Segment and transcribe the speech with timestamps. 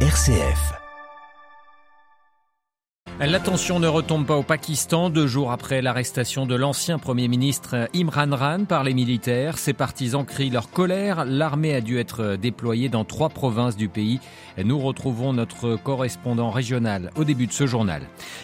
[0.00, 0.85] RCF.
[3.18, 8.28] L'attention ne retombe pas au Pakistan deux jours après l'arrestation de l'ancien Premier ministre Imran
[8.28, 9.56] Khan par les militaires.
[9.56, 11.24] Ses partisans crient leur colère.
[11.24, 14.20] L'armée a dû être déployée dans trois provinces du pays.
[14.62, 18.02] Nous retrouvons notre correspondant régional au début de ce journal.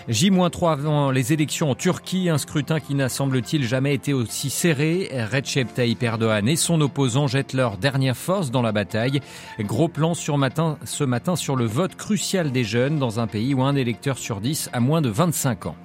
[0.09, 5.11] J-3 avant les élections en Turquie, un scrutin qui n'a semble-t-il jamais été aussi serré.
[5.13, 9.21] Recep Tayyip Erdogan et son opposant jettent leur dernière force dans la bataille.
[9.61, 13.53] Gros plan sur matin, ce matin sur le vote crucial des jeunes dans un pays
[13.53, 15.77] où un électeur sur dix à moins de 25 ans.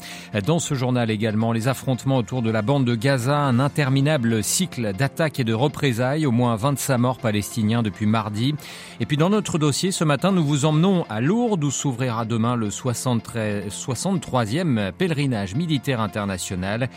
[0.45, 4.93] Dans ce journal également, les affrontements autour de la bande de Gaza, un interminable cycle
[4.93, 8.55] d'attaques et de représailles, au moins 25 morts palestiniens depuis mardi.
[8.99, 12.55] Et puis dans notre dossier, ce matin, nous vous emmenons à Lourdes où s'ouvrira demain
[12.55, 16.89] le 63e pèlerinage militaire international.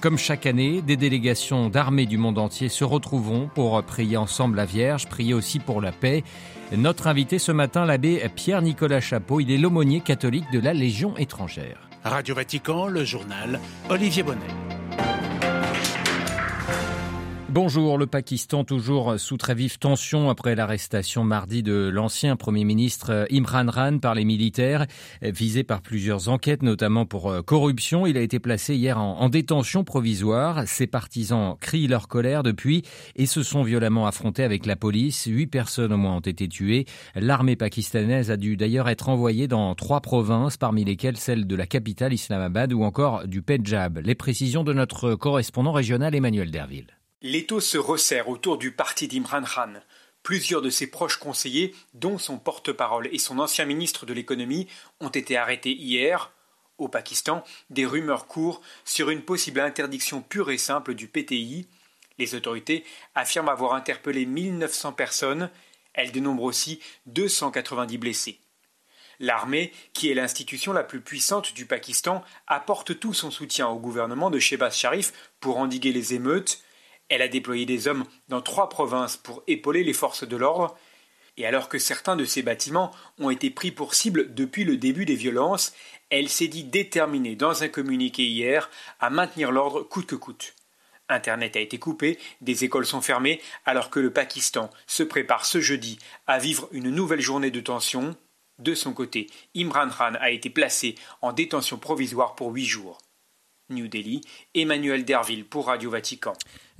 [0.00, 4.64] Comme chaque année, des délégations d'armées du monde entier se retrouveront pour prier ensemble la
[4.64, 6.24] Vierge, prier aussi pour la paix.
[6.76, 11.88] Notre invité ce matin, l'abbé Pierre-Nicolas Chapeau, il est l'aumônier catholique de la Légion étrangère.
[12.02, 14.40] Radio Vatican, le journal Olivier Bonnet.
[17.52, 23.26] Bonjour, le Pakistan toujours sous très vive tension après l'arrestation mardi de l'ancien Premier ministre
[23.30, 24.86] Imran Khan par les militaires,
[25.20, 28.06] visé par plusieurs enquêtes, notamment pour euh, corruption.
[28.06, 30.66] Il a été placé hier en, détention provisoire.
[30.66, 32.84] Ses partisans crient leur colère depuis
[33.16, 35.26] et se sont violemment affrontés avec la police.
[35.26, 36.86] Huit personnes au moins ont été tuées.
[37.16, 41.66] L'armée pakistanaise a dû d'ailleurs être envoyée dans trois provinces, parmi lesquelles celle de la
[41.66, 43.98] capitale Islamabad ou encore du Pendjab.
[43.98, 46.86] Les précisions de notre correspondant régional Emmanuel Derville.
[47.24, 49.74] L'étau se resserre autour du parti d'Imran Khan.
[50.24, 54.66] Plusieurs de ses proches conseillers, dont son porte-parole et son ancien ministre de l'économie,
[54.98, 56.32] ont été arrêtés hier.
[56.78, 61.68] Au Pakistan, des rumeurs courent sur une possible interdiction pure et simple du PTI.
[62.18, 65.48] Les autorités affirment avoir interpellé 1900 personnes.
[65.94, 68.40] Elles dénombrent aussi 290 blessés.
[69.20, 74.28] L'armée, qui est l'institution la plus puissante du Pakistan, apporte tout son soutien au gouvernement
[74.28, 76.64] de Shehbaz Sharif pour endiguer les émeutes.
[77.12, 80.74] Elle a déployé des hommes dans trois provinces pour épauler les forces de l'ordre,
[81.36, 85.04] et alors que certains de ces bâtiments ont été pris pour cible depuis le début
[85.04, 85.74] des violences,
[86.08, 90.54] elle s'est dit déterminée dans un communiqué hier à maintenir l'ordre coûte que coûte.
[91.10, 95.60] Internet a été coupé, des écoles sont fermées, alors que le Pakistan se prépare ce
[95.60, 98.16] jeudi à vivre une nouvelle journée de tension.
[98.58, 103.02] De son côté, Imran Khan a été placé en détention provisoire pour huit jours.
[103.72, 104.20] New Delhi,
[104.54, 106.34] Emmanuel Derville pour Radio Vatican.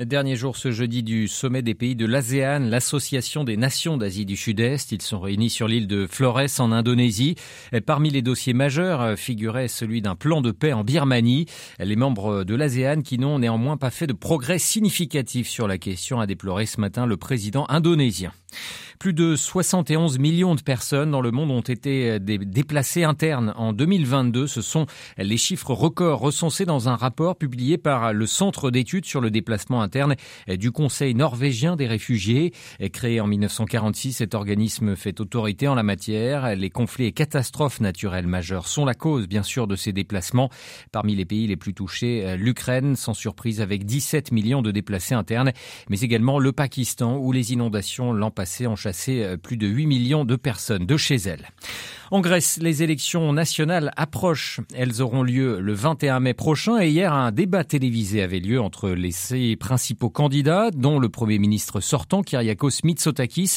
[0.06, 4.36] Dernier jour ce jeudi du sommet des pays de l'ASEAN, l'association des nations d'Asie du
[4.36, 4.90] Sud-Est.
[4.90, 7.36] Ils sont réunis sur l'île de Flores en Indonésie.
[7.86, 11.46] Parmi les dossiers majeurs figurait celui d'un plan de paix en Birmanie.
[11.78, 16.20] Les membres de l'ASEAN qui n'ont néanmoins pas fait de progrès significatifs sur la question
[16.20, 18.32] a déploré ce matin le président indonésien.
[18.98, 24.46] Plus de 71 millions de personnes dans le monde ont été déplacées internes en 2022.
[24.46, 24.86] Ce sont
[25.18, 29.82] les chiffres records recensés dans un rapport publié par le Centre d'études sur le déplacement
[29.82, 29.91] interne
[30.48, 32.52] du Conseil norvégien des réfugiés.
[32.92, 36.54] Créé en 1946, cet organisme fait autorité en la matière.
[36.56, 40.50] Les conflits et catastrophes naturelles majeures sont la cause, bien sûr, de ces déplacements.
[40.92, 45.52] Parmi les pays les plus touchés, l'Ukraine, sans surprise, avec 17 millions de déplacés internes,
[45.88, 49.86] mais également le Pakistan, où les inondations l'an passé ont chassé euh, plus de 8
[49.86, 51.48] millions de personnes de chez elles.
[52.12, 54.60] En Grèce, les élections nationales approchent.
[54.74, 58.90] Elles auront lieu le 21 mai prochain et hier un débat télévisé avait lieu entre
[58.90, 63.54] les principaux candidats, dont le Premier ministre sortant, Kyriakos Mitsotakis.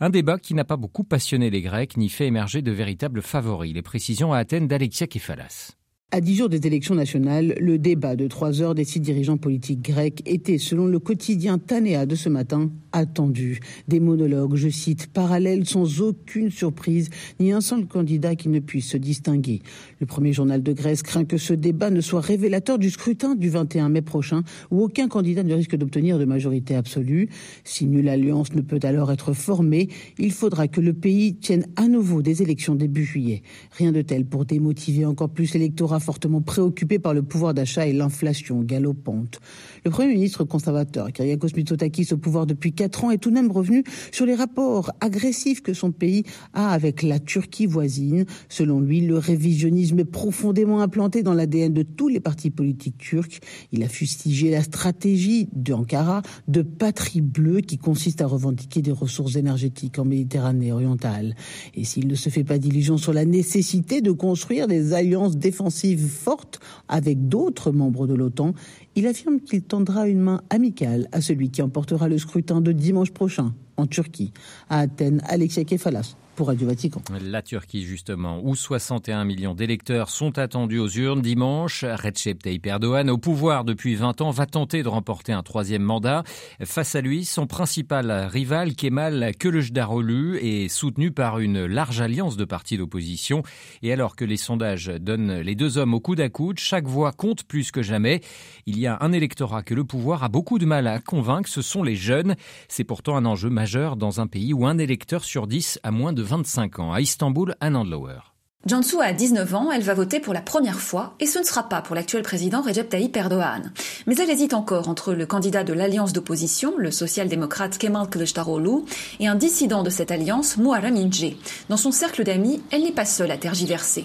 [0.00, 3.72] Un débat qui n'a pas beaucoup passionné les Grecs ni fait émerger de véritables favoris.
[3.72, 5.76] Les précisions à Athènes d'Alexia Kefalas.
[6.14, 9.80] À dix jours des élections nationales, le débat de trois heures des six dirigeants politiques
[9.80, 13.60] grecs était, selon le quotidien Tanea de ce matin, attendu.
[13.88, 17.08] Des monologues, je cite, parallèles sans aucune surprise,
[17.40, 19.62] ni un seul candidat qui ne puisse se distinguer.
[20.00, 23.48] Le premier journal de Grèce craint que ce débat ne soit révélateur du scrutin du
[23.48, 27.30] 21 mai prochain, où aucun candidat ne risque d'obtenir de majorité absolue.
[27.64, 31.88] Si nulle alliance ne peut alors être formée, il faudra que le pays tienne à
[31.88, 33.42] nouveau des élections début juillet.
[33.78, 37.92] Rien de tel pour démotiver encore plus l'électorat fortement préoccupé par le pouvoir d'achat et
[37.92, 39.40] l'inflation galopante.
[39.84, 43.50] Le Premier ministre conservateur, Kyriakos Mitsotakis, au pouvoir depuis quatre ans, est tout de même
[43.50, 48.26] revenu sur les rapports agressifs que son pays a avec la Turquie voisine.
[48.48, 53.40] Selon lui, le révisionnisme est profondément implanté dans l'ADN de tous les partis politiques turcs.
[53.72, 59.36] Il a fustigé la stratégie d'Ankara de patrie bleue qui consiste à revendiquer des ressources
[59.36, 61.34] énergétiques en Méditerranée orientale.
[61.74, 65.91] Et s'il ne se fait pas d'illusions sur la nécessité de construire des alliances défensives
[65.98, 68.54] forte avec d'autres membres de l'OTAN,
[68.94, 73.10] il affirme qu'il tendra une main amicale à celui qui emportera le scrutin de dimanche
[73.10, 73.52] prochain.
[73.76, 74.32] en Turquie.
[74.68, 77.02] À Athènes, Alexia Kefalas pour Radio Vatican.
[77.20, 81.84] La Turquie, justement, où 61 millions d'électeurs sont attendus aux urnes dimanche.
[81.84, 86.22] Recep Tayyip Erdogan, au pouvoir depuis 20 ans, va tenter de remporter un troisième mandat.
[86.64, 92.44] Face à lui, son principal rival, Kemal Kılıçdaroğlu, est soutenu par une large alliance de
[92.44, 93.42] partis d'opposition.
[93.82, 97.12] Et alors que les sondages donnent les deux hommes au coude à coude, chaque voix
[97.12, 98.20] compte plus que jamais.
[98.66, 101.62] Il y a un électorat que le pouvoir a beaucoup de mal à convaincre, ce
[101.62, 102.36] sont les jeunes.
[102.68, 106.12] C'est pourtant un enjeu majeur dans un pays où un électeur sur dix a moins
[106.12, 106.92] de 25 ans.
[106.92, 108.31] À Istanbul, Anne Andlauer.
[108.64, 111.64] Jansu a 19 ans, elle va voter pour la première fois et ce ne sera
[111.64, 113.72] pas pour l'actuel président Recep Tayyip Erdogan.
[114.06, 118.84] Mais elle hésite encore entre le candidat de l'alliance d'opposition, le social-démocrate Kemal Kılıçdaroğlu,
[119.18, 121.34] et un dissident de cette alliance, Muharrem İnce.
[121.70, 124.04] Dans son cercle d'amis, elle n'est pas seule à tergiverser.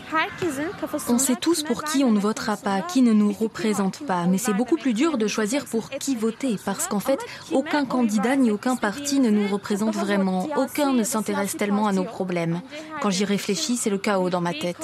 [1.08, 4.40] On sait tous pour qui on ne votera pas, qui ne nous représente pas, mais
[4.40, 7.20] c'est beaucoup plus dur de choisir pour qui voter parce qu'en fait,
[7.52, 12.06] aucun candidat ni aucun parti ne nous représente vraiment, aucun ne s'intéresse tellement à nos
[12.06, 12.62] problèmes.
[13.04, 14.78] Quand j'y réfléchis, c'est le chaos dans ma tête.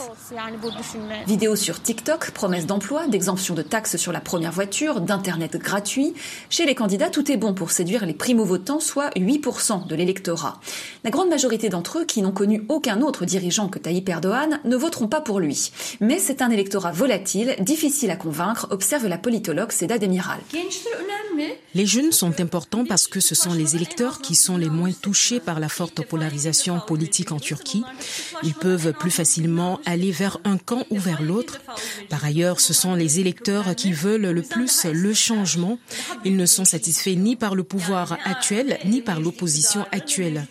[1.27, 6.13] Vidéo sur TikTok, promesses d'emploi, d'exemption de taxes sur la première voiture, d'internet gratuit.
[6.49, 10.59] Chez les candidats, tout est bon pour séduire les primo-votants, soit 8% de l'électorat.
[11.03, 14.75] La grande majorité d'entre eux, qui n'ont connu aucun autre dirigeant que Tayyip Erdogan, ne
[14.75, 15.71] voteront pas pour lui.
[15.99, 20.39] Mais c'est un électorat volatile, difficile à convaincre, observe la politologue Seda Demiral.
[21.75, 25.39] Les jeunes sont importants parce que ce sont les électeurs qui sont les moins touchés
[25.39, 27.83] par la forte polarisation politique en Turquie.
[28.43, 31.61] Ils peuvent plus facilement aller vers un camp ou vers l'autre.
[32.09, 35.79] Par ailleurs, ce sont les électeurs qui veulent le plus le changement.
[36.23, 40.45] Ils ne sont satisfaits ni par le pouvoir actuel, ni par l'opposition actuelle.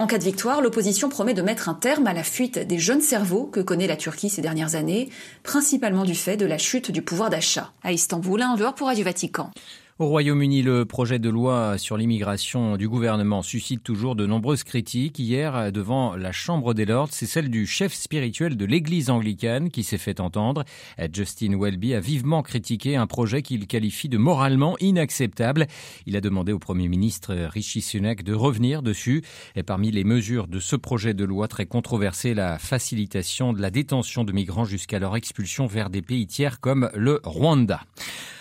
[0.00, 3.00] En cas de victoire, l'opposition promet de mettre un terme à la fuite des jeunes
[3.00, 5.08] cerveaux que connaît la Turquie ces dernières années,
[5.44, 7.72] principalement du fait de la chute du pouvoir d'achat.
[7.84, 9.52] À Istanbul, un dehors pour Radio Vatican.
[9.98, 15.18] Au Le projet de loi sur l'immigration du gouvernement suscite toujours de nombreuses critiques.
[15.18, 19.82] Hier, devant la Chambre des Lords, c'est celle du chef spirituel de l'Église anglicane qui
[19.82, 20.64] s'est fait entendre.
[21.12, 25.66] Justin Welby a vivement critiqué un projet qu'il qualifie de moralement inacceptable.
[26.06, 29.22] Il a demandé au Premier ministre Rishi Sunak de revenir dessus.
[29.54, 33.70] Et parmi les mesures de ce projet de loi très controversé, la facilitation de la
[33.70, 37.82] détention de migrants jusqu'à leur expulsion vers des pays tiers comme le Rwanda.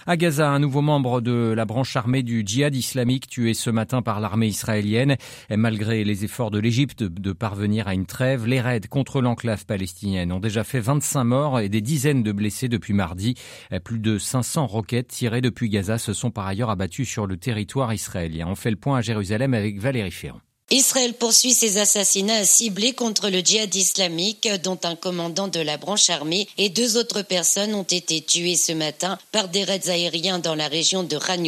[0.07, 4.01] À Gaza, un nouveau membre de la branche armée du djihad islamique tué ce matin
[4.01, 5.15] par l'armée israélienne.
[5.51, 10.31] Malgré les efforts de l'Égypte de parvenir à une trêve, les raids contre l'enclave palestinienne
[10.31, 13.35] ont déjà fait 25 morts et des dizaines de blessés depuis mardi.
[13.83, 17.93] Plus de 500 roquettes tirées depuis Gaza se sont par ailleurs abattues sur le territoire
[17.93, 18.47] israélien.
[18.47, 20.41] On fait le point à Jérusalem avec Valérie Ferrand.
[20.73, 26.09] Israël poursuit ses assassinats ciblés contre le djihad islamique, dont un commandant de la branche
[26.09, 30.55] armée et deux autres personnes ont été tuées ce matin par des raids aériens dans
[30.55, 31.43] la région de Khan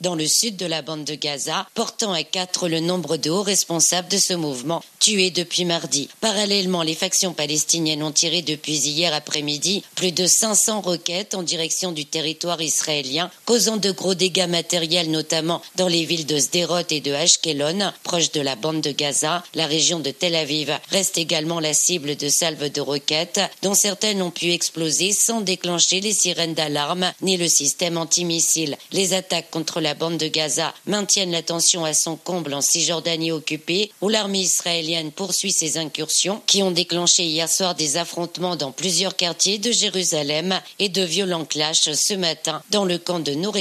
[0.00, 3.44] dans le sud de la bande de Gaza, portant à quatre le nombre de hauts
[3.44, 6.08] responsables de ce mouvement tués depuis mardi.
[6.20, 11.92] Parallèlement, les factions palestiniennes ont tiré depuis hier après-midi plus de 500 roquettes en direction
[11.92, 17.00] du territoire israélien, causant de gros dégâts matériels, notamment dans les villes de Sderot et
[17.00, 21.60] de Ashkelon, proches de la bande de Gaza, la région de Tel Aviv reste également
[21.60, 26.54] la cible de salves de roquettes, dont certaines ont pu exploser sans déclencher les sirènes
[26.54, 28.76] d'alarme ni le système antimissile.
[28.92, 33.32] Les attaques contre la bande de Gaza maintiennent la tension à son comble en Cisjordanie
[33.32, 38.72] occupée, où l'armée israélienne poursuit ses incursions qui ont déclenché hier soir des affrontements dans
[38.72, 43.56] plusieurs quartiers de Jérusalem et de violents clashs ce matin dans le camp de Nour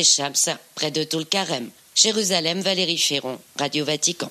[0.75, 1.69] près de Tulkarem.
[1.95, 4.29] Jérusalem, Valérie Ferron, Radio Vatican.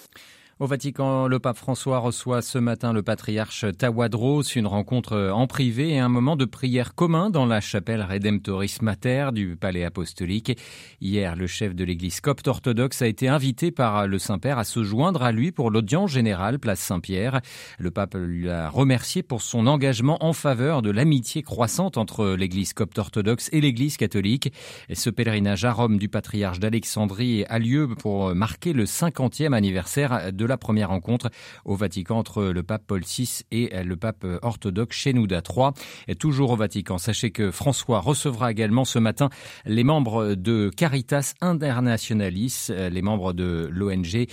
[0.58, 5.90] Au Vatican, le pape François reçoit ce matin le patriarche Tawadros, une rencontre en privé
[5.90, 10.58] et un moment de prière commun dans la chapelle Redemptoris Mater du palais apostolique.
[11.02, 14.82] Hier, le chef de l'église copte orthodoxe a été invité par le Saint-Père à se
[14.82, 17.42] joindre à lui pour l'audience générale place Saint-Pierre.
[17.78, 22.72] Le pape lui a remercié pour son engagement en faveur de l'amitié croissante entre l'église
[22.72, 24.54] copte orthodoxe et l'église catholique.
[24.90, 30.45] ce pèlerinage à Rome du patriarche d'Alexandrie a lieu pour marquer le 50e anniversaire de
[30.46, 31.30] la première rencontre
[31.64, 35.70] au Vatican entre le pape Paul VI et le pape orthodoxe Shenouda III.
[36.08, 39.30] Et toujours au Vatican, sachez que François recevra également ce matin
[39.64, 44.26] les membres de Caritas Internationalis, les membres de l'ONG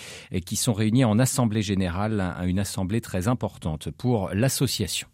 [0.46, 5.08] qui sont réunis en assemblée générale, une assemblée très importante pour l'association.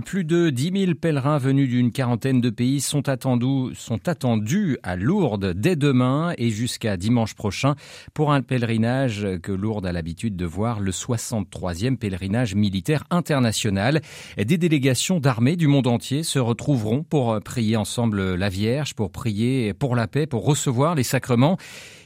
[0.00, 5.76] Plus de 10 000 pèlerins venus d'une quarantaine de pays sont attendus, à Lourdes dès
[5.76, 7.74] demain et jusqu'à dimanche prochain
[8.14, 14.00] pour un pèlerinage que Lourdes a l'habitude de voir, le 63e pèlerinage militaire international.
[14.38, 19.74] Des délégations d'armées du monde entier se retrouveront pour prier ensemble la Vierge, pour prier
[19.74, 21.58] pour la paix, pour recevoir les sacrements.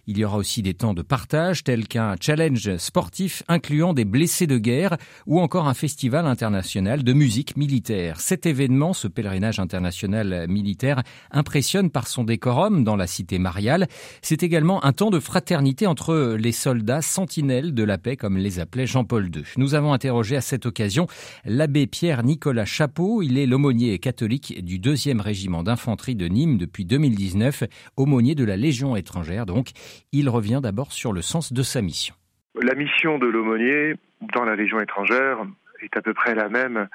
[0.08, 4.46] Il y aura aussi des temps de partage tels qu'un challenge sportif incluant des blessés
[4.46, 8.20] de guerre ou encore un festival international de musique militaire.
[8.20, 13.88] Cet événement, ce pèlerinage international militaire, impressionne par son décorum dans la cité mariale.
[14.22, 18.60] C'est également un temps de fraternité entre les soldats sentinelles de la paix, comme les
[18.60, 19.42] appelait Jean-Paul II.
[19.56, 21.08] Nous avons interrogé à cette occasion
[21.44, 23.22] l'abbé Pierre-Nicolas Chapeau.
[23.22, 27.64] Il est l'aumônier catholique du 2e régiment d'infanterie de Nîmes depuis 2019,
[27.96, 29.72] aumônier de la Légion étrangère donc.
[30.12, 32.14] Il revient d'abord sur le sens de sa mission.
[32.60, 33.94] La mission de l'aumônier
[34.34, 35.38] dans la Légion étrangère
[35.82, 36.88] est à peu près la même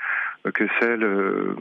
[0.53, 1.55] que celle euh,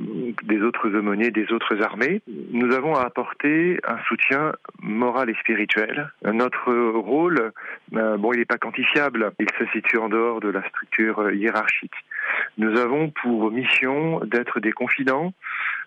[0.44, 2.22] des autres aumôniers des autres armées.
[2.50, 6.10] Nous avons à apporter un soutien moral et spirituel.
[6.24, 7.52] Notre rôle,
[7.94, 11.92] euh, bon, il n'est pas quantifiable, il se situe en dehors de la structure hiérarchique.
[12.56, 15.34] Nous avons pour mission d'être des confidents,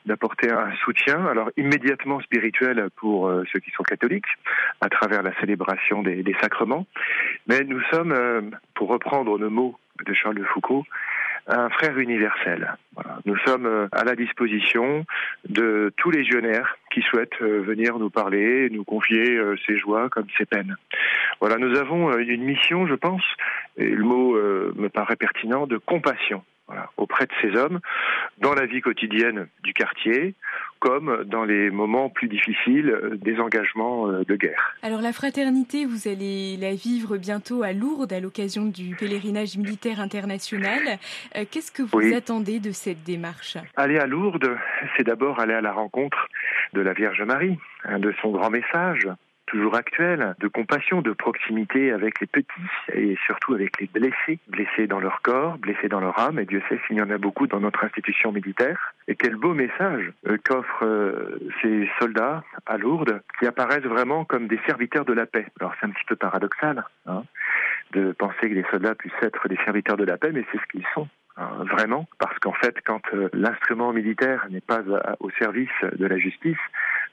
[0.06, 4.28] d'apporter un soutien, alors immédiatement spirituel pour euh, ceux qui sont catholiques,
[4.82, 6.86] à travers la célébration des, sacrements,
[7.48, 10.84] mais nous sommes, pour reprendre le mot de Charles de Foucault,
[11.48, 12.76] un frère universel.
[13.26, 15.06] Nous sommes euh, à la disposition
[15.48, 20.10] de tous les légionnaires qui souhaitent euh, venir nous parler, nous confier euh, ses joies
[20.10, 20.76] comme ses peines.
[21.42, 23.24] Voilà, nous avons une mission, je pense,
[23.78, 26.44] et le mot me paraît pertinent, de compassion
[26.98, 27.80] auprès de ces hommes
[28.40, 30.36] dans la vie quotidienne du quartier,
[30.80, 34.76] comme dans les moments plus difficiles euh, des engagements euh, de guerre.
[34.82, 40.02] Alors la fraternité, vous allez la vivre bientôt à Lourdes à l'occasion du pèlerinage militaire
[40.02, 40.82] international.
[41.36, 43.58] Euh, qu'est-ce que vous attendez de cette démarche?
[43.76, 44.58] Aller à Lourdes,
[44.98, 46.28] c'est d'abord aller à la rencontre
[46.74, 47.58] de la Vierge Marie,
[47.98, 49.08] de son grand message,
[49.46, 52.48] toujours actuel, de compassion, de proximité avec les petits
[52.94, 56.62] et surtout avec les blessés, blessés dans leur corps, blessés dans leur âme, et Dieu
[56.70, 58.94] sait s'il y en a beaucoup dans notre institution militaire.
[59.08, 64.48] Et quel beau message euh, qu'offrent euh, ces soldats à Lourdes, qui apparaissent vraiment comme
[64.48, 65.46] des serviteurs de la paix.
[65.60, 67.24] Alors c'est un petit peu paradoxal hein,
[67.92, 70.66] de penser que les soldats puissent être des serviteurs de la paix, mais c'est ce
[70.72, 71.08] qu'ils sont.
[71.36, 74.82] Hein, vraiment, parce qu'en fait, quand euh, l'instrument militaire n'est pas
[75.20, 76.58] au service de la justice,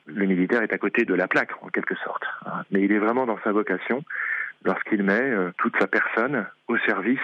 [0.06, 2.22] le militaire est à côté de la plaque, en quelque sorte.
[2.44, 2.62] Hein.
[2.70, 4.04] Mais il est vraiment dans sa vocation
[4.64, 7.18] lorsqu'il met euh, toute sa personne au service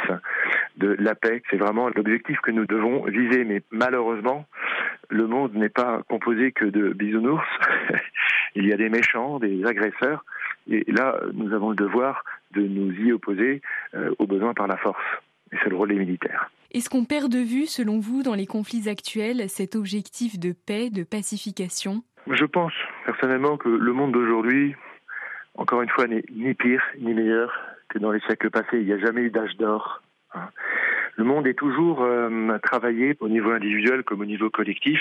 [0.79, 1.43] de la paix.
[1.51, 3.45] C'est vraiment l'objectif que nous devons viser.
[3.45, 4.47] Mais malheureusement,
[5.11, 7.47] le monde n'est pas composé que de bisounours.
[8.55, 10.25] il y a des méchants, des agresseurs.
[10.69, 13.61] Et là, nous avons le devoir de nous y opposer
[13.95, 15.05] euh, au besoin par la force.
[15.53, 16.51] Et c'est le rôle des militaires.
[16.77, 20.91] Est-ce qu'on perd de vue, selon vous, dans les conflits actuels, cet objectif de paix,
[20.91, 22.03] de pacification?
[22.31, 22.75] Je pense
[23.07, 24.77] personnellement que le monde d'aujourd'hui,
[25.55, 27.51] encore une fois, n'est ni pire ni meilleur
[27.89, 28.79] que dans les siècles passés.
[28.79, 30.03] Il n'y a jamais eu d'âge d'or.
[30.35, 30.51] Hein.
[31.17, 35.01] Le monde est toujours euh, travaillé au niveau individuel comme au niveau collectif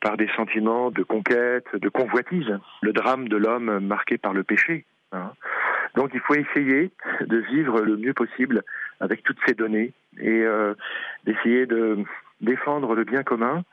[0.00, 2.58] par des sentiments de conquête, de convoitise.
[2.80, 4.86] Le drame de l'homme marqué par le péché.
[5.12, 5.30] Hein.
[5.94, 6.90] Donc il faut essayer
[7.20, 8.62] de vivre le mieux possible
[8.98, 10.74] avec toutes ces données et euh,
[11.24, 11.98] d'essayer de
[12.40, 13.64] défendre le bien commun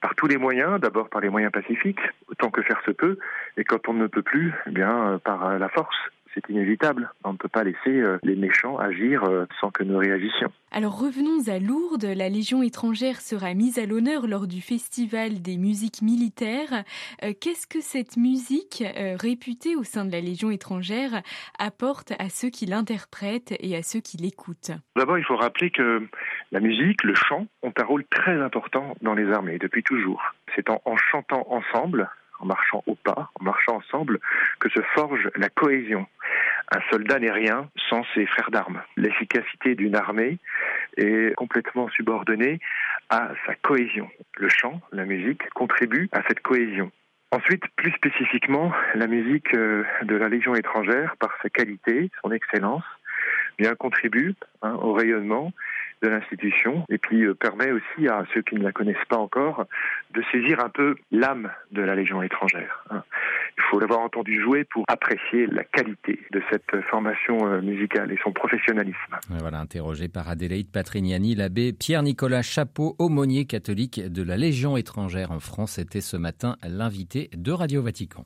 [0.00, 3.18] par tous les moyens, d'abord par les moyens pacifiques, autant que faire se peut,
[3.56, 5.96] et quand on ne peut plus, eh bien euh, par la force
[6.34, 7.10] c'est inévitable.
[7.24, 10.52] On ne peut pas laisser euh, les méchants agir euh, sans que nous réagissions.
[10.70, 12.04] Alors revenons à Lourdes.
[12.04, 16.84] La Légion étrangère sera mise à l'honneur lors du Festival des musiques militaires.
[17.22, 18.82] Euh, qu'est-ce que cette musique,
[19.20, 21.22] réputée au sein de la Légion étrangère,
[21.58, 24.72] apporte à ceux qui l'interprètent et à ceux qui l'écoutent?
[24.96, 26.06] D'abord, il faut rappeler que
[26.50, 30.22] la musique, le chant, ont un rôle très important dans les armées depuis toujours.
[30.54, 32.08] C'est en chantant ensemble
[32.40, 34.18] en marchant au pas, en marchant ensemble,
[34.58, 36.06] que se forge la cohésion.
[36.74, 38.82] Un soldat n'est rien sans ses frères d'armes.
[38.96, 40.38] L'efficacité d'une armée
[40.96, 42.60] est complètement subordonnée
[43.10, 44.08] à sa cohésion.
[44.38, 46.90] Le chant, la musique, contribue à cette cohésion.
[47.30, 52.84] Ensuite, plus spécifiquement, la musique euh, de la Légion étrangère, par sa qualité, son excellence,
[53.58, 55.52] bien contribue hein, au rayonnement
[56.02, 59.66] de l'institution et puis euh, permet aussi à ceux qui ne la connaissent pas encore
[60.12, 62.84] de saisir un peu l'âme de la Légion étrangère.
[62.90, 63.02] Hein.
[63.56, 68.18] Il faut l'avoir entendu jouer pour apprécier la qualité de cette formation euh, musicale et
[68.22, 69.16] son professionnalisme.
[69.64, 75.78] Interrogé par Adélaïde Patrignani, l'abbé Pierre-Nicolas Chapeau, aumônier catholique de la Légion étrangère en France,
[75.78, 78.24] était ce matin l'invité de Radio Vatican.